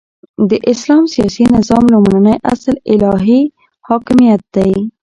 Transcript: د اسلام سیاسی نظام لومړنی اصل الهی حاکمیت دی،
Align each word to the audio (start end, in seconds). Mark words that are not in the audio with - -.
د 0.49 0.51
اسلام 0.71 1.03
سیاسی 1.13 1.43
نظام 1.55 1.83
لومړنی 1.93 2.35
اصل 2.53 2.75
الهی 2.93 3.41
حاکمیت 3.87 4.41
دی، 4.55 4.73